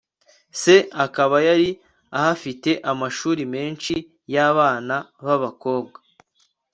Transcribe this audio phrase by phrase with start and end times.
[0.61, 0.75] se
[1.05, 1.69] akaba yari
[2.17, 3.93] ahafite amashuri menshi
[4.33, 5.97] y'abana b'abakobwa